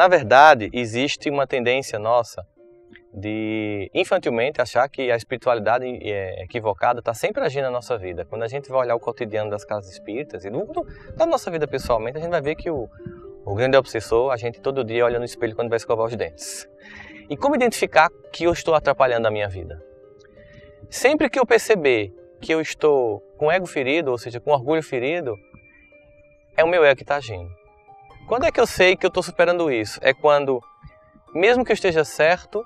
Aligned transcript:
Na 0.00 0.08
verdade, 0.08 0.70
existe 0.72 1.28
uma 1.28 1.46
tendência 1.46 1.98
nossa 1.98 2.46
de 3.12 3.90
infantilmente 3.92 4.58
achar 4.58 4.88
que 4.88 5.10
a 5.12 5.14
espiritualidade 5.14 5.84
é 5.84 6.42
equivocada 6.42 7.00
está 7.00 7.12
sempre 7.12 7.44
agindo 7.44 7.64
na 7.64 7.70
nossa 7.70 7.98
vida. 7.98 8.24
Quando 8.24 8.42
a 8.42 8.48
gente 8.48 8.70
vai 8.70 8.80
olhar 8.80 8.94
o 8.94 8.98
cotidiano 8.98 9.50
das 9.50 9.62
casas 9.62 9.92
espíritas 9.92 10.42
e 10.46 10.48
do, 10.48 10.86
da 11.14 11.26
nossa 11.26 11.50
vida 11.50 11.68
pessoalmente, 11.68 12.16
a 12.16 12.20
gente 12.22 12.30
vai 12.30 12.40
ver 12.40 12.54
que 12.54 12.70
o, 12.70 12.88
o 13.44 13.54
grande 13.54 13.76
obsessor, 13.76 14.32
a 14.32 14.38
gente 14.38 14.58
todo 14.58 14.82
dia 14.82 15.04
olha 15.04 15.18
no 15.18 15.24
espelho 15.26 15.54
quando 15.54 15.68
vai 15.68 15.76
escovar 15.76 16.06
os 16.06 16.16
dentes. 16.16 16.66
E 17.28 17.36
como 17.36 17.54
identificar 17.54 18.08
que 18.32 18.44
eu 18.44 18.54
estou 18.54 18.74
atrapalhando 18.74 19.28
a 19.28 19.30
minha 19.30 19.50
vida? 19.50 19.84
Sempre 20.88 21.28
que 21.28 21.38
eu 21.38 21.44
perceber 21.44 22.10
que 22.40 22.54
eu 22.54 22.62
estou 22.62 23.20
com 23.36 23.52
ego 23.52 23.66
ferido, 23.66 24.12
ou 24.12 24.16
seja, 24.16 24.40
com 24.40 24.50
orgulho 24.50 24.82
ferido, 24.82 25.36
é 26.56 26.64
o 26.64 26.68
meu 26.68 26.86
ego 26.86 26.96
que 26.96 27.02
está 27.02 27.16
agindo. 27.16 27.59
Quando 28.30 28.44
é 28.44 28.52
que 28.52 28.60
eu 28.60 28.66
sei 28.66 28.94
que 28.94 29.04
eu 29.04 29.08
estou 29.08 29.24
superando 29.24 29.72
isso? 29.72 29.98
É 30.00 30.14
quando, 30.14 30.62
mesmo 31.34 31.64
que 31.64 31.72
eu 31.72 31.74
esteja 31.74 32.04
certo, 32.04 32.64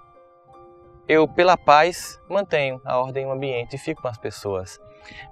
eu, 1.08 1.26
pela 1.26 1.56
paz, 1.56 2.20
mantenho 2.28 2.82
a 2.84 2.98
ordem 2.98 3.24
no 3.24 3.32
ambiente 3.32 3.74
e 3.74 3.78
fico 3.78 4.02
com 4.02 4.08
as 4.08 4.18
pessoas. 4.18 4.78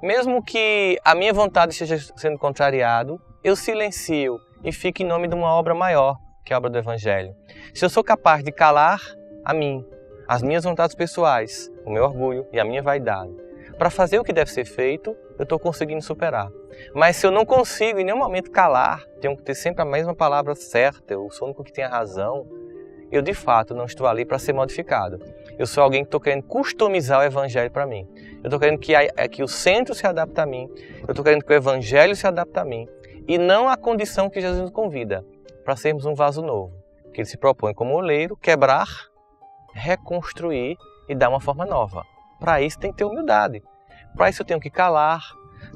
Mesmo 0.02 0.42
que 0.42 0.98
a 1.04 1.14
minha 1.14 1.34
vontade 1.34 1.72
esteja 1.72 1.98
sendo 2.16 2.38
contrariado, 2.38 3.20
eu 3.44 3.54
silencio 3.54 4.40
e 4.64 4.72
fico 4.72 5.02
em 5.02 5.06
nome 5.06 5.28
de 5.28 5.34
uma 5.34 5.52
obra 5.54 5.74
maior, 5.74 6.16
que 6.46 6.54
é 6.54 6.56
a 6.56 6.58
obra 6.58 6.70
do 6.70 6.78
Evangelho. 6.78 7.36
Se 7.74 7.84
eu 7.84 7.90
sou 7.90 8.02
capaz 8.02 8.42
de 8.42 8.50
calar 8.50 9.02
a 9.44 9.52
mim, 9.52 9.86
as 10.26 10.42
minhas 10.42 10.64
vontades 10.64 10.96
pessoais, 10.96 11.70
o 11.84 11.90
meu 11.90 12.04
orgulho 12.04 12.46
e 12.50 12.58
a 12.58 12.64
minha 12.64 12.82
vaidade, 12.82 13.36
para 13.78 13.90
fazer 13.90 14.18
o 14.18 14.24
que 14.24 14.32
deve 14.32 14.50
ser 14.50 14.64
feito, 14.64 15.16
eu 15.38 15.42
estou 15.42 15.58
conseguindo 15.58 16.02
superar. 16.02 16.50
Mas 16.94 17.16
se 17.16 17.26
eu 17.26 17.30
não 17.30 17.44
consigo 17.44 17.98
em 17.98 18.04
nenhum 18.04 18.18
momento 18.18 18.50
calar, 18.50 19.04
tenho 19.20 19.36
que 19.36 19.42
ter 19.42 19.54
sempre 19.54 19.82
a 19.82 19.84
mesma 19.84 20.14
palavra 20.14 20.54
certa, 20.54 21.14
eu 21.14 21.30
sou 21.30 21.46
o 21.46 21.50
único 21.50 21.64
que 21.64 21.72
tem 21.72 21.84
a 21.84 21.88
razão, 21.88 22.46
eu 23.12 23.20
de 23.20 23.34
fato 23.34 23.74
não 23.74 23.84
estou 23.84 24.06
ali 24.06 24.24
para 24.24 24.38
ser 24.38 24.54
modificado. 24.54 25.20
Eu 25.58 25.66
sou 25.66 25.84
alguém 25.84 26.02
que 26.02 26.08
estou 26.08 26.18
querendo 26.18 26.44
customizar 26.44 27.20
o 27.20 27.22
evangelho 27.22 27.70
para 27.70 27.86
mim. 27.86 28.08
Eu 28.42 28.44
estou 28.44 28.58
querendo 28.58 28.78
que, 28.78 28.94
a, 28.94 29.02
é 29.02 29.28
que 29.28 29.42
o 29.42 29.48
centro 29.48 29.94
se 29.94 30.06
adapte 30.06 30.40
a 30.40 30.46
mim. 30.46 30.66
Eu 31.06 31.10
estou 31.10 31.22
querendo 31.22 31.44
que 31.44 31.52
o 31.52 31.54
evangelho 31.54 32.16
se 32.16 32.26
adapte 32.26 32.58
a 32.58 32.64
mim. 32.64 32.88
E 33.28 33.36
não 33.36 33.68
a 33.68 33.76
condição 33.76 34.30
que 34.30 34.40
Jesus 34.40 34.62
nos 34.62 34.70
convida 34.70 35.24
para 35.62 35.76
sermos 35.76 36.06
um 36.06 36.14
vaso 36.14 36.40
novo. 36.40 36.72
Que 37.12 37.20
ele 37.20 37.28
se 37.28 37.36
propõe 37.36 37.74
como 37.74 37.94
oleiro 37.94 38.34
quebrar, 38.34 38.88
reconstruir 39.74 40.78
e 41.06 41.14
dar 41.14 41.28
uma 41.28 41.40
forma 41.40 41.66
nova. 41.66 42.04
Para 42.42 42.60
isso 42.60 42.78
tem 42.78 42.90
que 42.90 42.98
ter 42.98 43.04
humildade. 43.04 43.62
Para 44.16 44.28
isso 44.28 44.42
eu 44.42 44.46
tenho 44.46 44.60
que 44.60 44.68
calar. 44.68 45.22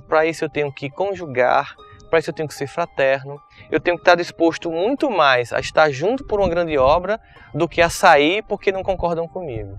Para 0.09 0.27
isso 0.27 0.45
eu 0.45 0.51
tenho 0.51 0.73
que 0.73 0.91
conjugar 0.91 1.75
para 2.09 2.21
isso 2.21 2.31
eu 2.31 2.35
tenho 2.35 2.49
que 2.49 2.55
ser 2.55 2.67
fraterno, 2.67 3.41
eu 3.71 3.81
tenho 3.81 3.97
que 3.97 4.03
estar 4.03 4.15
disposto 4.15 4.71
muito 4.71 5.11
mais 5.11 5.53
a 5.53 5.61
estar 5.61 5.91
junto 5.91 6.25
por 6.25 6.41
uma 6.41 6.49
grande 6.49 6.79
obra 6.79 7.21
do 7.53 7.69
que 7.69 7.83
a 7.83 7.91
sair 7.91 8.43
porque 8.45 8.71
não 8.71 8.83
concordam 8.83 9.27
comigo. 9.27 9.79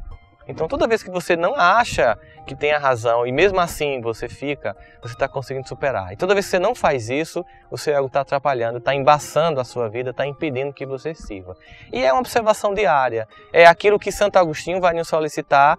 Então, 0.50 0.66
toda 0.66 0.88
vez 0.88 1.04
que 1.04 1.12
você 1.12 1.36
não 1.36 1.56
acha 1.56 2.18
que 2.46 2.56
tem 2.56 2.72
a 2.72 2.80
razão 2.80 3.28
e 3.28 3.34
mesmo 3.34 3.60
assim 3.60 4.00
você 4.00 4.30
fica, 4.30 4.78
você 5.02 5.14
está 5.14 5.28
conseguindo 5.28 5.68
superar. 5.68 6.14
E 6.14 6.16
toda 6.16 6.34
vez 6.34 6.46
que 6.46 6.52
você 6.52 6.60
não 6.60 6.74
faz 6.74 7.10
isso, 7.10 7.44
o 7.70 7.78
seu 7.78 7.94
ego 7.94 8.08
está 8.08 8.22
atrapalhando, 8.22 8.78
está 8.78 8.96
embaçando 8.96 9.60
a 9.60 9.66
sua 9.66 9.90
vida, 9.90 10.12
está 10.12 10.26
impedindo 10.26 10.72
que 10.72 10.86
você 10.86 11.14
sirva. 11.14 11.54
E 11.92 12.02
é 12.02 12.14
uma 12.14 12.22
observação 12.22 12.74
diária. 12.74 13.28
É 13.52 13.66
aquilo 13.66 14.00
que 14.00 14.10
Santo 14.10 14.38
Agostinho 14.38 14.80
vai 14.80 14.94
nos 14.94 15.10
solicitar 15.10 15.78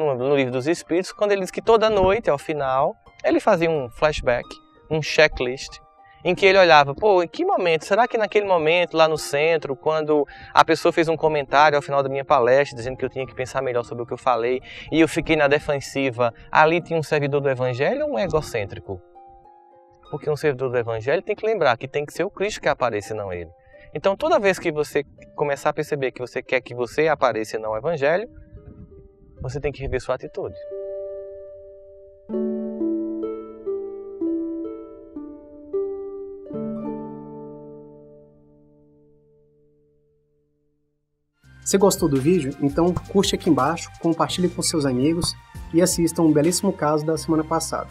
no, 0.00 0.36
livro 0.36 0.52
dos 0.52 0.66
Espíritos, 0.66 1.12
quando 1.12 1.32
ele 1.32 1.42
diz 1.42 1.50
que 1.50 1.62
toda 1.62 1.88
noite, 1.88 2.30
ao 2.30 2.38
final, 2.38 2.94
ele 3.24 3.40
fazia 3.40 3.70
um 3.70 3.88
flashback, 3.90 4.48
um 4.90 5.02
checklist 5.02 5.78
em 6.24 6.34
que 6.34 6.44
ele 6.44 6.58
olhava, 6.58 6.94
pô, 6.94 7.22
em 7.22 7.28
que 7.28 7.44
momento? 7.44 7.84
Será 7.84 8.06
que 8.06 8.18
naquele 8.18 8.46
momento, 8.46 8.96
lá 8.96 9.08
no 9.08 9.16
centro, 9.16 9.74
quando 9.74 10.26
a 10.52 10.64
pessoa 10.64 10.92
fez 10.92 11.08
um 11.08 11.16
comentário 11.16 11.76
ao 11.76 11.82
final 11.82 12.02
da 12.02 12.08
minha 12.08 12.24
palestra, 12.24 12.76
dizendo 12.76 12.96
que 12.96 13.04
eu 13.04 13.08
tinha 13.08 13.26
que 13.26 13.34
pensar 13.34 13.62
melhor 13.62 13.84
sobre 13.84 14.02
o 14.02 14.06
que 14.06 14.12
eu 14.12 14.18
falei, 14.18 14.60
e 14.92 15.00
eu 15.00 15.08
fiquei 15.08 15.36
na 15.36 15.48
defensiva, 15.48 16.32
ali 16.50 16.80
tinha 16.80 16.98
um 16.98 17.02
servidor 17.02 17.40
do 17.40 17.48
evangelho 17.48 18.04
ou 18.04 18.12
um 18.12 18.18
egocêntrico? 18.18 19.00
Porque 20.10 20.28
um 20.28 20.36
servidor 20.36 20.70
do 20.70 20.76
evangelho 20.76 21.22
tem 21.22 21.34
que 21.34 21.46
lembrar 21.46 21.76
que 21.78 21.88
tem 21.88 22.04
que 22.04 22.12
ser 22.12 22.24
o 22.24 22.30
Cristo 22.30 22.60
que 22.60 22.68
apareça, 22.68 23.14
não 23.14 23.32
ele. 23.32 23.50
Então, 23.94 24.16
toda 24.16 24.38
vez 24.38 24.58
que 24.58 24.70
você 24.70 25.04
começar 25.34 25.70
a 25.70 25.72
perceber 25.72 26.12
que 26.12 26.20
você 26.20 26.42
quer 26.42 26.60
que 26.60 26.74
você 26.74 27.08
apareça 27.08 27.58
não 27.58 27.72
o 27.72 27.76
evangelho, 27.76 28.28
você 29.40 29.60
tem 29.60 29.72
que 29.72 29.80
rever 29.80 30.00
sua 30.00 30.14
atitude. 30.14 30.56
Se 41.64 41.78
gostou 41.78 42.08
do 42.08 42.20
vídeo, 42.20 42.56
então 42.60 42.92
curte 43.12 43.34
aqui 43.36 43.48
embaixo, 43.48 43.90
compartilhe 44.00 44.48
com 44.48 44.60
seus 44.60 44.84
amigos 44.84 45.36
e 45.72 45.80
assista 45.80 46.20
um 46.20 46.32
belíssimo 46.32 46.72
caso 46.72 47.06
da 47.06 47.16
semana 47.16 47.44
passada. 47.44 47.88